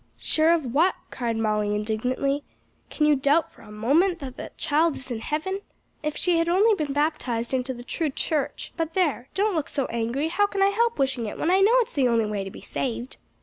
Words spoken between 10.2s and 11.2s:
how can I help